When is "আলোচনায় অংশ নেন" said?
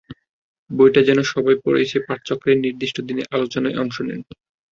3.35-4.21